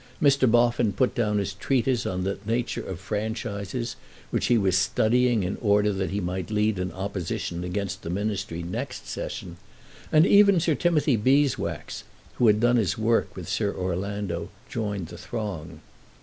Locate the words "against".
7.63-8.01